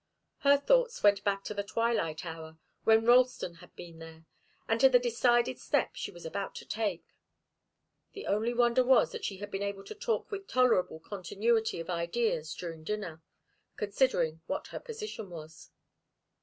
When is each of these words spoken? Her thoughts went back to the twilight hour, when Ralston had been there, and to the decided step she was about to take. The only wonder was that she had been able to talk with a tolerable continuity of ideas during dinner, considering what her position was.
Her 0.39 0.57
thoughts 0.57 1.03
went 1.03 1.23
back 1.23 1.43
to 1.43 1.53
the 1.53 1.61
twilight 1.63 2.25
hour, 2.25 2.57
when 2.85 3.05
Ralston 3.05 3.57
had 3.61 3.75
been 3.75 3.99
there, 3.99 4.25
and 4.67 4.81
to 4.81 4.89
the 4.89 4.97
decided 4.97 5.59
step 5.59 5.91
she 5.93 6.09
was 6.09 6.25
about 6.25 6.55
to 6.55 6.65
take. 6.65 7.03
The 8.13 8.25
only 8.25 8.51
wonder 8.51 8.83
was 8.83 9.11
that 9.11 9.23
she 9.23 9.37
had 9.37 9.51
been 9.51 9.61
able 9.61 9.83
to 9.83 9.93
talk 9.93 10.31
with 10.31 10.41
a 10.41 10.45
tolerable 10.45 10.99
continuity 10.99 11.79
of 11.79 11.91
ideas 11.91 12.55
during 12.55 12.83
dinner, 12.83 13.21
considering 13.77 14.41
what 14.47 14.69
her 14.69 14.79
position 14.79 15.29
was. 15.29 15.69